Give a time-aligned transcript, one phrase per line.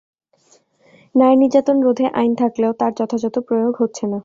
[1.15, 4.19] নারী নির্যাতন রোধে আইন থাকলেও তার যথাযথ প্রয়োগ হচ্ছে না।